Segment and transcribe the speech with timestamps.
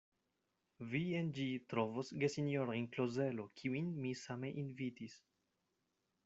[0.93, 5.21] Vi en ĝi trovos gesinjorojn Klozelo, kiujn mi same invitis.